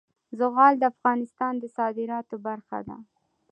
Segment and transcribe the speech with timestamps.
[0.39, 2.97] زغال د افغانستان د صادراتو برخه ده.